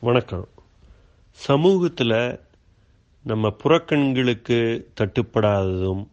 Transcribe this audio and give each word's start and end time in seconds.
வணக்கம். 0.00 0.48
சமூகத்தில் 1.30 2.40
நம்ம 3.22 3.56
புறக்கண்களுக்கு 3.64 4.84
தட்டுப்படாததும் 5.00 6.06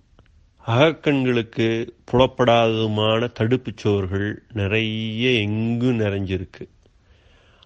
அகக்கண்களுக்கு 0.68 1.90
புலப்படாததுமான 2.12 3.32
தடுப்புச் 3.40 3.78
சுவர்கள் 3.78 4.44
நிறைய 4.54 5.30
எங்கும் 5.40 6.00
நிறைஞ்சிருக்கு. 6.00 6.68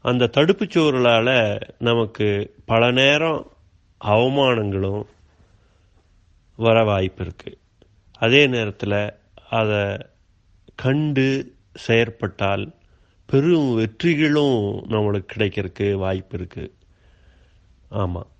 அந்த 0.01 0.29
தடுப்புச் 0.33 0.77
சுவர்களால் 0.77 1.61
நமக்கு 1.79 2.55
பல 2.65 2.91
நேரம் 2.91 3.51
அவமானங்களும் 4.05 5.03
வர 6.55 6.83
வாய்ப்பு 6.83 7.23
இருக்குது 7.23 7.59
அதே 8.17 8.47
நேரத்தில் 8.47 9.13
அதை 9.49 10.07
கண்டு 10.75 11.55
செயற்பட்டால் 11.87 12.71
பெரும் 13.31 13.75
வெற்றிகளும் 13.75 14.59
நம்மளுக்கு 14.89 15.27
கிடைக்கிறதுக்கு 15.35 15.93
வாய்ப்பு 15.93 16.37
இருக்கு. 16.37 16.75
ஆமாம் 17.89 18.31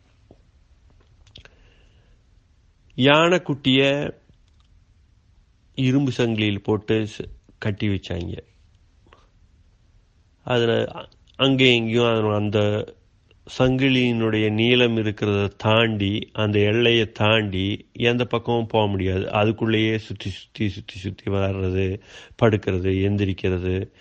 யானைக்குட்டிய 2.97 3.81
இரும்பு 5.75 6.11
சங்கிலியில் 6.17 6.63
போட்டு 6.63 7.07
ச- 7.19 7.29
கட்டி 7.59 7.87
வச்சாங்க. 7.87 8.37
அதில் 10.43 10.87
அங்கே 11.35 11.75
எங்கேயும் 11.75 12.05
அதனோட 12.05 12.35
அந்த 12.35 12.59
சங்கிலியினுடைய 13.59 14.51
நீளம் 14.51 14.97
இருக்கிறத 14.97 15.51
தாண்டி 15.57 16.29
அந்த 16.33 16.59
எல்லையை 16.59 17.11
தாண்டி 17.11 17.89
எந்த 17.93 18.25
பக்கமும் 18.25 18.67
போக 18.67 18.87
முடியாது. 18.87 19.25
அதுக்குள்ளேயே 19.25 19.97
சுற்றி 19.97 20.29
சுற்றி 20.29 20.69
சுற்றி 20.69 20.99
சுற்றி 20.99 21.31
வர்றது 21.31 22.01
படுக்கிறது 22.43 22.91
எந்திரிக்கிறது 23.09 23.91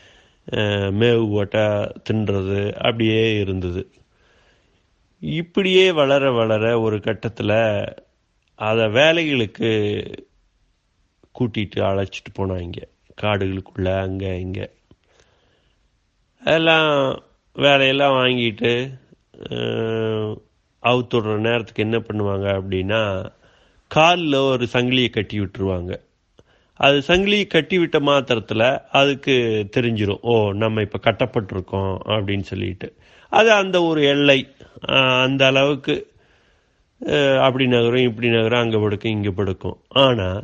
மேவு 1.00 1.24
போட்டால் 1.30 1.92
தின்றது 2.10 2.60
அப்படியே 2.74 3.38
இருந்தது. 3.40 3.82
இப்படியே 5.22 5.92
வளர 5.92 6.32
வளர 6.32 6.64
ஒரு 6.80 7.00
கட்டத்தில் 7.00 7.58
அதை 8.54 8.84
வேலைகளுக்கு 8.98 9.70
கூட்டிட்டு 11.34 11.80
அழைச்சிட்டு 11.88 12.30
போனாங்க 12.38 12.80
காடுகளுக்குள்ள 13.22 13.88
அங்கே 14.00 14.40
இங்கே. 14.40 14.66
அதெல்லாம் 16.42 17.22
வேலையெல்லாம் 17.56 18.16
வாங்கிட்டு 18.18 18.72
அவுத்துடுற 20.82 21.34
நேரத்துக்கு 21.38 21.82
என்ன 21.82 21.98
பண்ணுவாங்க 21.98 22.46
அப்படின்னா 22.58 23.02
காலில் 23.88 24.46
ஒரு 24.52 24.64
சங்கிலியை 24.72 25.10
கட்டி 25.10 25.36
விட்டுருவாங்க. 25.40 25.92
அது 26.86 26.98
சங்கிலி 27.08 27.38
கட்டி 27.54 27.76
விட்ட 27.80 27.98
மாத்திரத்தில் 28.08 28.66
அதுக்கு 29.00 29.34
தெரிஞ்சிடும் 29.76 30.22
ஓ 30.32 30.34
நம்ம 30.62 30.82
இப்போ 30.86 30.98
கட்டப்பட்டிருக்கோம் 31.08 31.92
அப்படின்னு 32.14 32.46
சொல்லிட்டு. 32.52 32.88
அது 33.38 33.50
அந்த 33.62 33.76
ஒரு 33.88 34.00
எல்லை 34.14 34.38
அந்த 35.24 35.42
அளவுக்கு 35.52 35.94
அப்படி 37.46 37.64
நகரும் 37.74 38.06
இப்படி 38.08 38.28
நகரும் 38.36 38.62
அங்கே 38.64 38.78
படுக்கும் 38.84 39.14
இங்கே 39.16 39.32
படுக்கும். 39.40 39.78
ஆனால் 40.04 40.40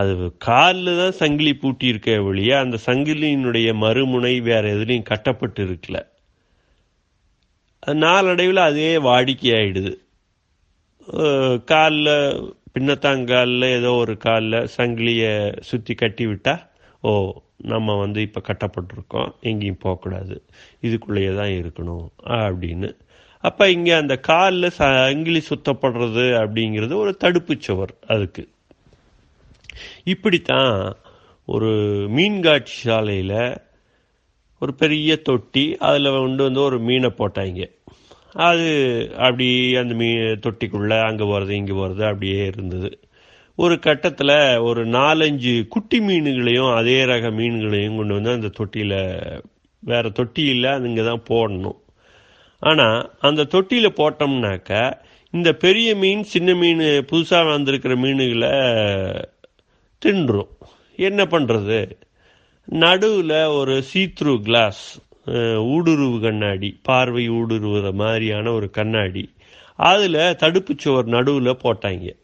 அது 0.00 0.12
காலில் 0.48 1.00
தான் 1.02 1.18
சங்கிலி 1.22 1.52
பூட்டி 1.62 1.86
வழியே 2.28 2.54
அந்த 2.64 2.76
சங்கிலியினுடைய 2.88 3.68
மறுமுனை 3.84 4.34
வேற 4.50 4.64
எதுலேயும் 4.76 5.10
கட்டப்பட்டு 5.12 5.62
இருக்கல. 5.68 5.98
அது 7.84 7.96
நாளடைவில் 8.06 8.68
அதே 8.70 8.92
வாடிக்கையாயிடுது. 9.08 9.92
காலில் 11.64 12.14
பின்னத்தாங்காலில் 12.74 13.66
ஏதோ 13.78 13.92
ஒரு 13.92 14.16
காலில் 14.16 14.68
சங்கிலியை 14.76 15.32
சுற்றி 15.68 15.94
கட்டி 15.94 16.26
விட்டால் 16.26 16.62
ஓ 17.02 17.12
நம்ம 17.72 17.96
வந்து 17.96 18.20
இப்போ 18.26 18.40
கட்டப்பட்டிருக்கோம் 18.48 19.30
எங்கேயும் 19.40 19.82
போகக்கூடாது 19.84 20.36
இதுக்குள்ளேயே 20.86 21.32
தான் 21.40 21.54
இருக்கணும் 21.60 22.06
அப்படின்னு. 22.44 22.90
அப்போ 23.44 23.64
இங்கே 23.70 23.92
அந்த 23.92 24.14
காலில் 24.30 24.76
சங்கிலி 24.78 25.40
சுத்தப்படுறது 25.50 26.24
அப்படிங்கிறது 26.42 26.94
ஒரு 26.94 27.12
தடுப்பு 27.16 27.54
சுவர் 27.66 27.94
அதுக்கு. 28.06 28.42
இப்படித்தான் 30.04 30.74
ஒரு 31.48 31.70
மீன்காட்சி 32.16 32.76
சாலையில் 32.88 33.38
ஒரு 34.62 34.74
பெரிய 34.74 35.16
தொட்டி 35.28 35.64
அதில் 35.88 36.16
கொண்டு 36.16 36.42
வந்து 36.42 36.60
ஒரு 36.68 36.78
மீனை 36.88 37.10
போட்டாங்க. 37.18 37.62
அது 38.32 38.68
அப்படி 39.16 39.76
அந்த 39.76 39.94
மீ 39.94 40.08
தொட்டிக்குள்ளே 40.16 40.98
அங்கே 41.04 41.24
போகிறது 41.24 41.56
இங்கே 41.56 41.72
போகிறது 41.72 42.04
அப்படியே 42.04 42.46
இருந்தது. 42.46 42.90
ஒரு 43.54 43.78
கட்டத்தில் 43.78 44.58
ஒரு 44.58 44.86
நாலஞ்சு 44.86 45.68
குட்டி 45.68 46.00
மீன்களையும் 46.00 46.74
அதே 46.74 47.04
ரக 47.04 47.30
மீன்களையும் 47.30 47.96
கொண்டு 47.96 48.14
வந்து 48.14 48.30
அந்த 48.30 48.48
தொட்டியில் 48.48 49.42
வேறு 49.78 50.12
தொட்டியில் 50.12 50.64
அதுங்க 50.64 51.04
தான் 51.04 51.26
போடணும். 51.28 51.78
ஆனால் 52.58 53.10
அந்த 53.20 53.44
தொட்டியில் 53.44 53.96
போட்டோம்னாக்க 53.96 55.00
இந்த 55.30 55.52
பெரிய 55.52 55.96
மீன் 55.96 56.22
சின்ன 56.24 56.54
மீன் 56.54 56.78
புதுசாக 56.80 57.50
வந்திருக்கிற 57.50 57.96
மீனுகளை 57.96 58.54
தின்றும். 59.98 60.50
என்ன 60.94 61.24
பண்ணுறது 61.24 61.98
நடுவில் 62.68 63.38
ஒரு 63.46 63.82
சீத்ரூ 63.92 64.40
கிளாஸ் 64.42 65.00
ஊடுருவு 65.72 66.20
கண்ணாடி 66.20 66.78
பார்வை 66.82 67.30
ஊடுருவுற 67.30 67.92
மாதிரியான 67.92 68.52
ஒரு 68.52 68.70
கண்ணாடி. 68.70 69.30
அதில் 69.76 70.36
தடுப்பு 70.36 70.74
சுவர் 70.76 71.04
நடுவில் 71.04 71.56
போட்டாங்க. 71.56 72.16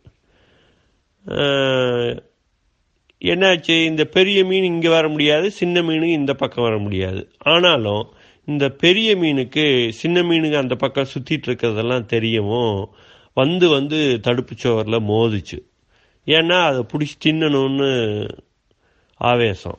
என்னாச்சு? 3.21 3.85
இந்த 3.85 4.05
பெரிய 4.05 4.45
மீன் 4.45 4.65
இங்கே 4.65 4.89
வர 4.89 5.09
முடியாது 5.09 5.51
சின்ன 5.51 5.83
மீன் 5.83 6.03
இந்த 6.03 6.35
பக்கம் 6.35 6.65
வர 6.65 6.79
முடியாது. 6.79 7.31
ஆனாலும் 7.39 8.09
இந்த 8.45 8.69
பெரிய 8.69 9.17
மீனுக்கு 9.17 9.89
சின்ன 9.89 10.23
மீனுக்கு 10.23 10.55
அந்த 10.55 10.75
பக்கம் 10.75 11.07
சுற்றிட்டு 11.15 11.49
இருக்கிறதெல்லாம் 11.49 12.09
தெரியவும் 12.13 12.85
வந்து 13.35 13.69
வந்து 13.69 14.21
தடுப்புச் 14.23 14.57
சுவரில் 14.57 15.01
மோதுச்சு. 15.01 15.59
ஏன்னா 16.27 16.63
அதை 16.63 16.81
பிடிச்சி 16.81 17.27
தின்னணும்னு 17.27 18.29
ஆவேசம். 19.17 19.79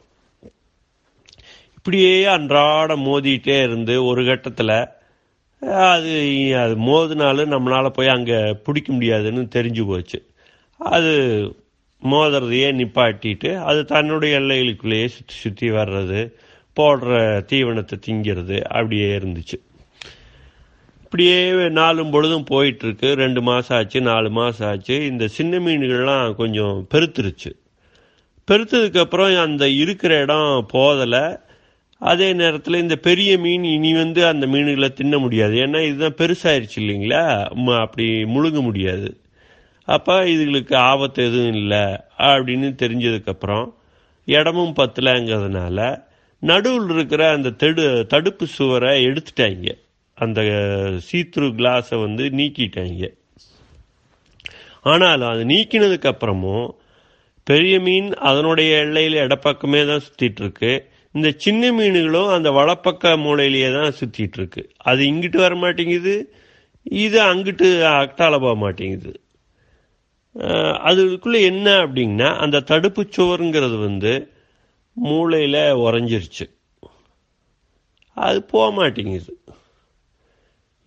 இப்படியே 1.87 2.25
அன்றாட 2.25 2.95
மோதிட்டே 2.95 3.61
இருந்து 3.63 3.93
ஒரு 4.05 4.25
கட்டத்தில் 4.25 4.71
அது 5.91 6.15
அது 6.61 6.73
மோதினாலும் 6.87 7.53
நம்மளால் 7.53 7.89
போய் 7.89 8.07
அங்கே 8.07 8.39
பிடிக்க 8.65 8.93
முடியாதுன்னு 8.93 9.43
தெரிஞ்சு 9.55 9.85
போச்சு. 9.85 10.19
அது 10.79 11.13
மோதுறதையே 12.03 12.67
நிப்பாட்டிட்டு 12.79 13.55
அது 13.69 13.85
தன்னுடைய 13.85 14.39
எல்லைகளுக்குள்ளேயே 14.39 15.05
சுற்றி 15.05 15.35
சுற்றி 15.35 15.69
வர்றது 15.71 16.19
போடுற 16.77 17.21
தீவனத்தை 17.53 17.99
திங்கிறது 18.07 18.61
அப்படியே 18.61 19.17
இருந்துச்சு. 19.17 19.59
இப்படியே 21.03 21.39
நாலும் 21.69 22.09
பொழுதும் 22.09 22.47
போயிட்டுருக்கு. 22.51 23.13
ரெண்டு 23.23 23.41
மாதம் 23.41 23.77
ஆச்சு 23.77 24.01
நாலு 24.01 24.29
மாதம் 24.29 24.69
ஆச்சு. 24.69 25.05
இந்த 25.05 25.27
சின்ன 25.27 25.59
மீன்கள்லாம் 25.59 26.35
கொஞ்சம் 26.35 26.87
பெருத்துருச்சு. 26.93 27.53
பெருத்ததுக்கப்புறம் 28.47 29.41
அந்த 29.41 29.69
இருக்கிற 29.69 30.21
இடம் 30.21 30.67
போதலை 30.73 31.25
அதே 31.99 32.33
நேரத்தில் 32.33 32.73
இந்த 32.73 32.95
பெரிய 32.95 33.37
மீன் 33.37 33.63
இனி 33.63 33.93
வந்து 33.93 34.27
அந்த 34.27 34.47
மீன்களை 34.47 34.93
தின்ன 34.93 35.17
முடியாது. 35.17 35.53
ஏன்னா 35.53 35.81
இதுதான் 35.81 36.13
பெருசாயிருச்சு 36.13 36.79
இல்லைங்களா? 36.79 37.51
ம- 37.53 37.79
அப்படி 37.79 38.23
முழுங்க 38.23 38.61
முடியாது. 38.61 39.17
அப்போ 39.83 40.23
இதுகளுக்கு 40.23 40.75
ஆபத்து 40.75 41.25
எதுவும் 41.25 41.53
இல்லை 41.53 41.77
அப்படின்னு 42.17 42.75
தெரிஞ்சதுக்கப்புறம் 42.81 43.73
இடமும் 44.25 44.73
பத்தலைங்கிறதுனால 44.75 46.03
நடுவில் 46.39 46.95
இருக்கிற 46.95 47.31
அந்த 47.31 47.49
தெடு 47.49 48.05
தடுப்பு 48.07 48.45
சுவரை 48.45 49.05
எடுத்துட்டாங்க. 49.05 49.77
அந்த 50.15 50.41
சீத்ரு 51.11 51.53
கிளாஸை 51.55 51.99
வந்து 51.99 52.23
நீக்கிட்டாங்க. 52.23 53.13
ஆனாலும் 54.81 55.29
அது 55.29 55.45
நீக்கினதுக்கப்புறமும் 55.45 56.69
பெரிய 57.43 57.79
மீன் 57.79 58.13
அதனுடைய 58.13 58.77
எல்லையில் 58.77 59.27
இடப்பக்கமே 59.27 59.87
தான் 59.87 59.99
சுற்றிட்டுருக்கு 59.99 60.39
இருக்கு. 60.39 60.95
இந்த 61.17 61.29
சின்ன 61.37 61.71
மீன்களும் 61.71 62.27
அந்த 62.27 62.49
வலப்பக்க 62.51 63.13
மூலையிலேயே 63.25 63.69
தான் 63.75 63.97
சுற்றிட்டு 63.99 64.37
இருக்கு 64.41 64.63
அது 64.77 65.03
இங்கிட்டு 65.03 65.37
வர 65.37 65.55
மாட்டேங்குது 65.55 66.15
இது 66.83 67.17
அங்கிட்டு 67.21 67.67
அக்டால 67.93 68.35
போக 68.39 68.55
மாட்டேங்குது. 68.55 69.13
அதுக்குள்ளே 70.89 71.39
அதுக்குள்ள 71.39 71.51
என்ன 71.51 71.67
அப்படின்னா 71.85 72.29
அந்த 72.43 72.59
தடுப்பு 72.71 73.03
சுவருங்கிறது 73.17 73.77
வந்து 73.79 74.13
மூளையில் 74.97 75.61
உறைஞ்சிருச்சு. 75.85 76.45
அது 78.17 78.43
போக 78.43 78.67
மாட்டேங்குது. 78.71 79.33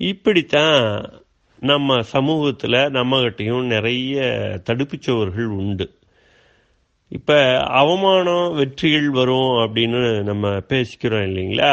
இப்படித்தான் 0.01 0.79
நம்ம 1.63 2.03
சமூகத்தில் 2.15 2.79
நம்மகிட்டையும் 2.97 3.67
நிறைய 3.75 4.19
தடுப்புச் 4.65 5.03
சுவர்கள் 5.03 5.51
உண்டு. 5.61 5.87
இப்போ 7.19 7.37
அவமானம் 7.81 8.55
வெற்றிகள் 8.55 9.09
வரும் 9.11 9.53
அப்படின்னு 9.63 10.01
நம்ம 10.23 10.49
பேசிக்கிறோம் 10.73 11.25
இல்லைங்களா? 11.29 11.73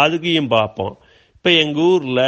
அதுக்கையும் 0.00 0.48
பார்ப்போம். 0.48 0.94
இப்போ 1.36 1.50
எங்கள் 1.62 1.82
ஊரில் 1.82 2.26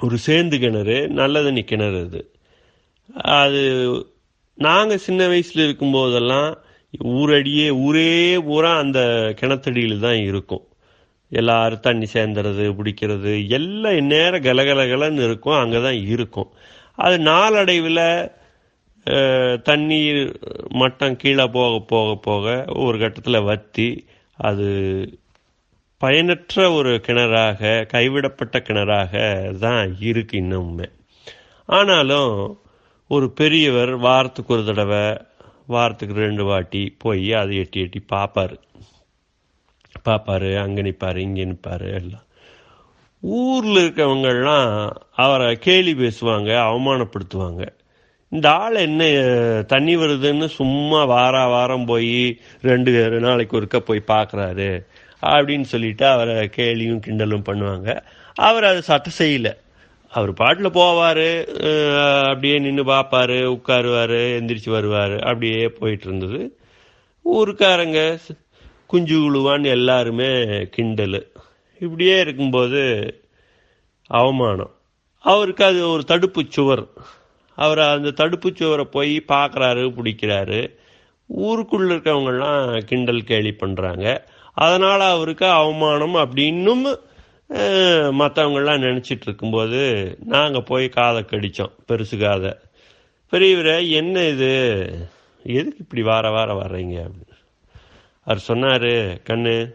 ஒரு 0.00 0.16
சேந்து 0.26 0.58
கிணறு 0.58 0.98
நல்ல 1.20 1.42
தண்ணி 1.42 1.62
கிணறு 1.64 1.98
அது. 2.06 2.20
அது 3.40 3.62
நாங்கள் 4.58 5.02
சின்ன 5.06 5.26
வயசில் 5.26 5.64
இருக்கும்போதெல்லாம் 5.66 6.50
ஊரடியே 7.20 7.68
ஊரே 7.86 8.38
பூரா 8.48 8.72
அந்த 8.78 9.00
கிணத்தடியில் 9.40 10.04
தான் 10.06 10.20
இருக்கும். 10.30 10.64
எல்லாரும் 11.40 11.84
தண்ணி 11.86 12.06
சேர்ந்துறது 12.12 12.64
பிடிக்கிறது 12.78 13.32
எல்லாம் 13.48 14.10
நேரம் 14.14 14.46
கலகலகலன்னு 14.48 15.24
இருக்கும் 15.28 15.60
அங்கே 15.62 15.80
தான் 15.82 16.00
இருக்கும். 16.14 16.50
அது 17.04 17.16
நாளடைவில் 17.30 18.06
தண்ணீர் 19.62 20.38
மட்டம் 20.68 21.16
கீழே 21.16 21.46
போக 21.46 21.78
போக 21.86 22.14
போக 22.16 22.64
ஒரு 22.76 22.98
கட்டத்தில் 22.98 23.42
வத்தி 23.42 24.06
அது 24.38 24.68
பயனற்ற 25.98 26.72
ஒரு 26.72 27.00
கிணறாக 27.06 27.86
கைவிடப்பட்ட 27.92 28.58
கிணறாக 28.58 29.12
தான் 29.58 29.96
இருக்கு 30.00 30.38
இன்னுமே 30.40 30.88
ஆனாலும் 31.64 32.58
ஒரு 33.06 33.30
பெரியவர் 33.30 33.96
வாரத்துக்கு 33.96 34.52
ஒரு 34.52 34.64
தடவை 34.64 35.04
வாரத்துக்கு 35.66 36.14
ரெண்டு 36.14 36.44
வாட்டி 36.44 36.94
போய் 36.98 37.32
அதை 37.32 37.56
எட்டி 37.56 37.80
எட்டி 37.80 38.04
பார்ப்பாரு 38.12 38.56
பார்ப்பாரு 40.04 40.58
அங்கே 40.58 40.82
நிற்பார் 40.82 41.16
இங்கே 41.16 41.44
நிற்பார் 41.44 41.88
எல்லாம். 41.88 42.26
ஊரில் 43.22 43.76
இருக்கவங்கெல்லாம் 43.76 44.92
அவரை 45.12 45.56
கேலி 45.56 45.94
பேசுவாங்க 45.94 46.50
அவமானப்படுத்துவாங்க. 46.64 47.62
இந்த 48.34 48.50
ஆள் 48.52 48.74
என்ன 48.74 49.02
தண்ணி 49.66 49.96
வருதுன்னு 49.96 50.46
சும்மா 50.46 51.04
வார 51.04 51.46
வாரம் 51.46 51.84
போய் 51.84 52.40
ரெண்டு 52.62 53.10
நாளைக்கு 53.10 53.60
ஒருக்க 53.60 53.76
போய் 53.76 54.02
பார்க்குறாரு 54.06 54.86
அப்படின்னு 55.22 55.62
சொல்லிட்டு 55.62 56.06
அவரை 56.06 56.50
கேலியும் 56.56 57.00
கிண்டலும் 57.06 57.46
பண்ணுவாங்க. 57.48 58.02
அவர் 58.34 58.64
அதை 58.64 58.80
சட்டை 58.80 59.12
செய்யல. 59.18 59.56
அவர் 60.08 60.32
பாட்டில் 60.32 60.70
போவார் 60.70 61.26
அப்படியே 62.22 62.58
நின்று 62.58 62.84
பார்ப்பாரு 62.84 63.38
உட்காருவார் 63.56 64.16
எந்திரிச்சு 64.38 64.70
வருவார். 64.70 65.18
அப்படியே 65.18 65.68
போயிட்டு 65.68 66.06
இருந்தது. 66.06 66.58
ஊருக்காரங்க 67.34 68.18
குஞ்சு 68.86 69.18
குழுவான்னு 69.18 69.66
எல்லாருமே 69.66 70.30
கிண்டல். 70.70 71.32
இப்படியே 71.78 72.20
இருக்கும்போது 72.20 72.82
அவமானம். 74.06 74.74
அவருக்கு 75.20 75.64
அது 75.64 75.88
ஒரு 75.88 76.04
தடுப்பு 76.04 76.44
சுவர். 76.48 76.86
அவர் 77.56 77.78
அந்த 77.78 78.10
தடுப்பு 78.10 78.52
சுவரை 78.54 78.84
போய் 78.84 79.24
பார்க்குறாரு 79.28 79.90
பிடிக்கிறாரு. 79.96 80.60
ஊருக்குள்ள 81.38 81.92
இருக்கவங்கெல்லாம் 81.94 82.84
கிண்டல் 82.84 83.24
கேலி 83.24 83.50
பண்ணுறாங்க 83.50 84.24
அதனால் 84.54 85.00
அவருக்கு 85.00 85.46
அவமானம் 85.46 86.14
அப்படின்னும் 86.14 86.98
மற்றவங்கள்லாம் 88.20 88.82
நினச்சிட்டு 88.86 89.20
இருக்கும்போது 89.20 89.80
நாங்கள் 90.24 90.62
போய் 90.62 90.88
காதை 90.88 91.22
கடித்தோம் 91.22 91.72
பெருசு 91.88 92.18
காதை. 92.18 92.54
பெரியவரை 93.30 93.88
என்ன 93.90 94.24
இது? 94.24 94.52
எதுக்கு 95.44 95.76
இப்படி 95.78 96.02
வார 96.02 96.30
வாரம் 96.30 96.56
வர்றீங்க? 96.56 97.00
அப்படின்னு 97.00 97.38
அவர் 98.24 98.38
சொன்னார் 98.38 98.88
கண்ணு 99.30 99.74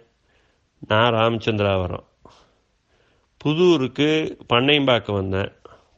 நான் 0.87 1.13
ராமச்சந்திராவரம் 1.13 2.07
புதூருக்கு 3.45 4.37
பண்ணையம்பாக்கம் 4.53 5.13
வந்தேன். 5.13 5.51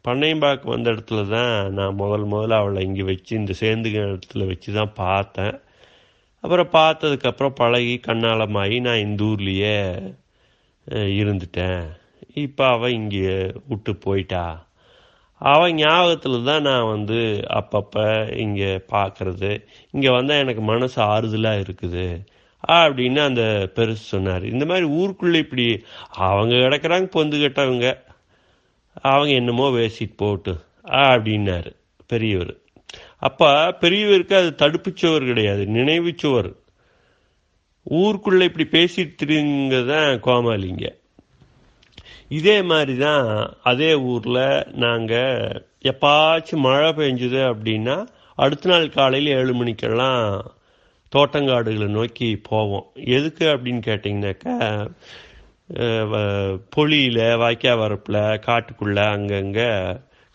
பண்ணையம்பாக்கு 0.05 0.67
வந்த 0.73 0.87
இடத்துல 0.93 1.21
தான் 1.35 1.73
நான் 1.77 1.99
முதல் 2.01 2.25
முதல்ல 2.31 2.59
அவளை 2.61 2.81
இங்கே 2.87 3.03
வச்சு 3.11 3.33
இந்த 3.41 3.53
சேர்ந்து 3.61 3.89
இடத்துல 4.05 4.47
வச்சு 4.51 4.69
தான் 4.79 4.93
பார்த்தேன். 5.03 5.55
அப்புறம் 6.43 6.69
பார்த்ததுக்கப்புறம் 6.79 7.57
பழகி 7.61 7.95
கண்ணாலமாகி 8.07 8.77
நான் 8.87 9.03
இந்த 9.07 9.23
ஊர்லேயே 9.29 9.75
இருந்துட்டேன். 11.21 11.83
இப்போ 12.45 12.63
அவள் 12.75 12.97
இங்கே 12.99 13.35
விட்டு 13.69 13.91
போயிட்டா. 14.05 14.43
அவன் 15.41 15.77
ஞாபகத்தில் 15.81 16.47
தான் 16.49 16.65
நான் 16.69 16.91
வந்து 16.93 17.19
அப்பப்போ 17.59 18.05
இங்கே 18.45 18.71
பார்க்குறது 18.93 19.51
இங்கே 19.93 20.09
வந்தால் 20.17 20.41
எனக்கு 20.43 20.63
மனசு 20.71 20.97
ஆறுதலாக 21.13 21.63
இருக்குது. 21.65 22.05
அப்படின்னு 22.79 23.21
அந்த 23.29 23.43
பெருசு 23.77 24.03
சொன்னார். 24.13 24.43
இந்த 24.53 24.65
மாதிரி 24.71 24.85
ஊருக்குள்ளே 24.99 25.39
இப்படி 25.45 25.65
அவங்க 26.29 26.53
கிடக்கிறாங்க 26.65 27.07
பொந்து 27.15 27.37
கெட்டவங்க. 27.43 27.87
அவங்க 28.93 29.33
என்னமோ 29.33 29.69
வேசிட்டு 29.69 30.13
போட்டு 30.15 30.55
அப்படின்னாரு. 30.85 31.75
பெரியவர். 32.07 32.57
அப்போ 33.17 33.77
பெரியவருக்கு 33.81 34.33
அது 34.33 34.55
தடுப்புச்சுவர் 34.57 35.25
கிடையாது 35.25 35.65
நினைவுச்சுவர் 35.65 36.55
ஊருக்குள்ளே 37.83 38.51
இப்படி 38.53 38.67
பேசிட்டு 38.71 39.87
தான் 39.87 40.21
கோமாளிங்க. 40.21 40.99
இதே 42.27 42.61
மாதிரி 42.61 42.97
தான் 42.97 43.53
அதே 43.63 43.93
ஊரில் 43.93 44.63
நாங்கள் 44.71 45.65
எப்பாச்சும் 45.83 46.55
மழை 46.55 46.89
பெஞ்சுது 46.89 47.53
அப்படின்னா 47.53 48.07
அடுத்த 48.35 48.69
நாள் 48.69 48.89
காலையில் 48.89 49.33
ஏழு 49.33 49.53
மணிக்கெல்லாம் 49.53 50.51
தோட்டங்காடுகளை 51.15 51.87
நோக்கி 51.87 52.35
போவோம். 52.35 52.85
எதுக்கு 52.95 53.45
அப்படின்னு 53.45 53.81
கேட்டிங்கனாக்கா 53.85 54.87
பொழியில் 56.75 57.21
வாய்க்கா 57.41 57.73
வரப்பில் 57.81 58.21
காட்டுக்குள்ளே 58.47 59.03
அங்கங்கே 59.15 59.67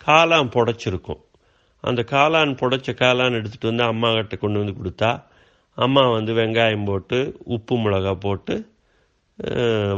காளான் 0.00 0.52
புடைச்சிருக்கும். 0.56 1.22
அந்த 1.88 2.00
காளான் 2.12 2.52
புடைச்ச 2.60 2.92
காளான் 3.00 3.36
எடுத்துகிட்டு 3.38 3.70
வந்து 3.70 3.84
அம்மா 3.92 4.08
கிட்ட 4.14 4.36
கொண்டு 4.36 4.60
வந்து 4.62 4.76
கொடுத்தா 4.78 5.10
அம்மா 5.84 6.02
வந்து 6.16 6.32
வெங்காயம் 6.40 6.86
போட்டு 6.90 7.18
உப்பு 7.56 7.74
மிளகா 7.84 8.12
போட்டு 8.26 8.54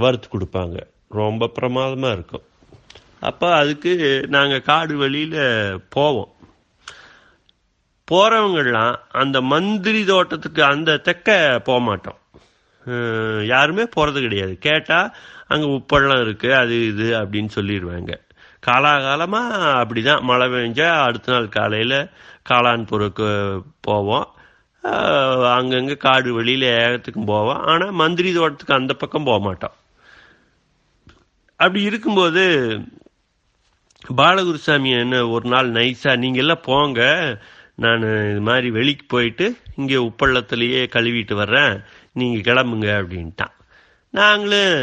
வறுத்து 0.03 0.29
கொடுப்பாங்க. 0.33 0.79
ரொம்ப 1.21 1.49
பிரமாதமாக 1.59 2.17
இருக்கும். 2.17 2.45
அப்போ 3.29 3.49
அதுக்கு 3.61 3.93
நாங்கள் 4.37 4.67
காடு 4.71 4.97
வழியில் 5.03 5.39
போவோம். 5.97 6.33
போகிறவங்கெல்லாம் 8.09 8.95
அந்த 9.23 9.39
மந்திரி 9.53 10.03
தோட்டத்துக்கு 10.11 10.63
அந்த 10.73 11.01
தெக்க 11.09 11.29
போக 11.69 11.79
மாட்டோம். 11.89 12.19
யாருமே 13.53 13.85
போகிறது 13.97 14.19
கிடையாது. 14.25 14.55
கேட்டால் 14.67 15.13
அங்கே 15.53 15.69
உப்பெல்லாம் 15.77 16.23
இருக்குது 16.25 16.59
அது 16.63 16.75
இது 16.93 17.07
அப்படின்னு 17.21 17.51
சொல்லிடுவாங்க 17.59 18.15
காலாகாலமாக 18.67 19.59
அப்படி 19.81 20.01
தான் 20.09 20.25
மழை 20.29 20.47
பெஞ்சா 20.55 20.89
அடுத்த 21.09 21.33
நாள் 21.35 21.55
காலையில் 21.57 21.99
காளான்பூருக்கு 22.51 23.29
போவோம். 23.89 24.29
அங்கங்கே 25.57 25.97
காடு 26.07 26.31
வெளியில் 26.39 26.67
ஏகத்துக்கும் 26.79 27.31
போவோம். 27.33 27.61
ஆனால் 27.71 27.99
மந்திரி 28.01 28.31
தோட்டத்துக்கு 28.37 28.79
அந்த 28.81 28.93
பக்கம் 29.03 29.29
போக 29.29 29.41
மாட்டோம். 29.47 29.77
அப்படி 31.61 31.81
இருக்கும்போது 31.91 32.45
பாலகுருசாமி 34.19 34.91
என்ன 35.03 35.23
ஒரு 35.37 35.47
நாள் 35.55 35.71
நைஸாக 35.79 36.21
நீங்கள்லாம் 36.25 36.67
போங்க. 36.71 37.01
நான் 37.85 38.05
இது 38.31 38.43
மாதிரி 38.49 38.69
வெளிக்கு 38.77 39.05
போயிட்டு 39.15 39.47
இங்கே 39.81 39.99
உப்பள்ளத்துலேயே 40.09 40.83
கழுவிட்டு 40.95 41.35
வர்றேன். 41.41 41.75
நீங்கள் 42.21 42.47
கிளம்புங்க 42.49 42.89
அப்படின்ட்டான். 43.01 43.55
நாங்களும் 44.15 44.75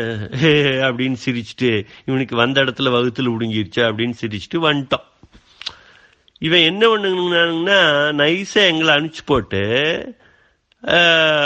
அப்படின்னு 0.88 1.18
சிரிச்சுட்டு 1.26 1.72
இவனுக்கு 2.06 2.36
வந்த 2.44 2.64
இடத்துல 2.64 2.92
வகுத்துல 2.96 3.32
விடுங்கிருச்சு 3.34 3.82
அப்படின்னு 3.88 4.15
சிரிச்சுட்டு 4.22 4.60
வந்துட்டோம். 4.68 5.08
இவன் 6.48 6.68
என்ன 6.70 6.84
பண்ணுங்கன்னா 6.94 7.80
நைஸா 8.22 8.62
எங்களை 8.72 8.92
அனுப்பிச்சு 8.96 9.25
போட்டு 9.32 9.62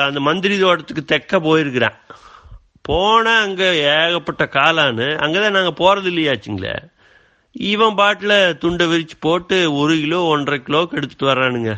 அந்த 0.06 0.20
மந்திரி 0.28 0.56
தோட்டத்துக்கு 0.60 1.04
தெக்க 1.12 1.40
போயிருக்கிறான். 1.48 1.98
போனால் 2.88 3.44
அங்கே 3.46 3.68
ஏகப்பட்ட 3.90 4.44
காலான்னு 4.56 5.08
அங்கதான் 5.26 5.56
நாங்கள் 5.58 5.80
போறது 5.82 6.08
இல்லையாச்சுங்களே. 6.12 6.74
இவன் 7.72 7.98
பாட்டில் 8.00 8.58
துண்டை 8.64 8.86
விரித்து 8.88 9.16
போட்டு 9.26 9.58
ஒரு 9.82 9.96
கிலோ 10.04 10.20
ஒன்றரை 10.34 10.60
கிலோக்கு 10.66 10.98
எடுத்துகிட்டு 11.00 11.30
வர்றானுங்க. 11.32 11.72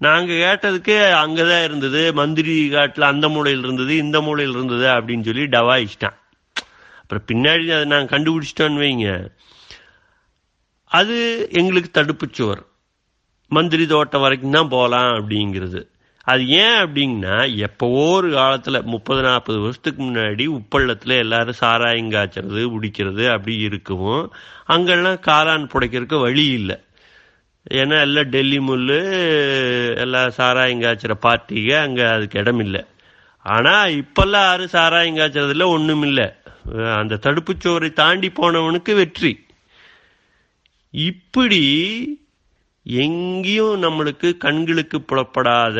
நாங்க 0.00 0.32
கேட்டதுக்கு 0.32 0.94
அங்கதான் 1.22 1.64
இருந்தது 1.64 2.12
மந்திரி 2.14 2.68
காட்டுல 2.68 3.00
அந்த 3.00 3.28
மூலையில் 3.28 3.62
இருந்தது 3.62 3.96
இந்த 3.96 4.20
மூலையில் 4.20 4.54
இருந்தது 4.54 4.86
அப்படின்னு 4.86 5.24
சொல்லி 5.24 5.44
டவாயிச்சிட்டான் 5.46 6.18
அப்புறம் 7.02 7.26
பின்னாடி 7.26 7.64
அதை 7.72 7.84
நாங்கள் 7.84 8.12
கண்டுபிடிச்சிட்டோன்னு 8.12 8.82
வைங்க. 8.84 9.28
அது 10.90 11.16
எங்களுக்கு 11.52 11.90
தடுப்பு 11.90 12.26
சுவர் 12.32 12.62
மந்திரி 13.48 13.86
தோட்டம் 13.86 14.20
வரைக்கும் 14.20 14.50
தான் 14.50 14.68
போகலாம் 14.68 15.10
அப்படிங்கிறது. 15.10 15.80
அது 16.24 16.48
ஏன் 16.48 16.78
அப்படிங்கன்னா 16.84 17.36
எப்போவோ 17.56 18.10
ஒரு 18.10 18.32
காலத்தில் 18.32 18.84
முப்பது 18.84 19.22
நாற்பது 19.22 19.58
வருஷத்துக்கு 19.60 20.02
முன்னாடி 20.02 20.44
உப்பள்ளத்தில் 20.48 21.18
எல்லாரும் 21.18 21.60
சாராயம் 21.62 22.10
காய்ச்சறது 22.10 22.64
உடிக்கிறது 22.76 23.24
அப்படி 23.32 23.56
இருக்கும் 23.56 24.32
அங்கெல்லாம் 24.66 25.24
காளான் 25.30 25.70
புடைக்கிறதுக்கு 25.72 26.20
வழி 26.20 26.46
இல்லை. 26.46 26.78
ஏன்னா 27.70 28.00
எல்லாம் 28.00 28.30
டெல்லி 28.30 28.58
முள்ளு 28.58 28.98
எல்லாம் 29.96 30.30
சாராயம் 30.30 30.82
காய்ச்சிற 30.82 31.14
பார்ட்டிக்கு 31.26 31.74
அங்கே 31.80 32.04
அதுக்கு 32.04 32.38
இடம் 32.40 32.58
இல்லை 32.58 32.82
ஆனால் 33.46 33.94
இப்போல்லாம் 34.00 34.48
யாரும் 34.50 34.74
சாராயம் 34.76 35.68
ஒன்றும் 35.76 36.02
இல்லை 36.02 36.26
அந்த 36.98 37.18
தடுப்புச்சோரை 37.22 37.92
தாண்டி 37.92 38.28
போனவனுக்கு 38.30 38.94
வெற்றி. 38.94 39.32
இப்படி 40.90 41.62
எங்கேயும் 42.84 43.82
நம்மளுக்கு 43.82 44.36
கண்களுக்கு 44.36 45.00
புலப்படாத 45.00 45.78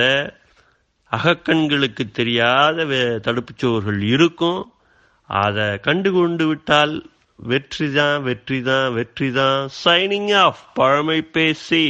அகக்கண்களுக்கு 1.12 2.04
தெரியாத 2.12 2.85
தடுப்புச்சோர்கள் 3.26 4.00
இருக்கும். 4.00 4.73
அதை 5.28 5.66
கண்டு 5.78 6.12
கொண்டு 6.12 6.47
விட்டால் 6.47 6.94
வெற்றிதான் 7.39 8.19
வெற்றிதான் 8.21 8.89
வெற்றிதான் 8.93 9.69
சைனிங் 9.83 10.33
ஆஃப் 10.38 10.62
பழமை 10.74 11.21
பேசி 11.21 11.85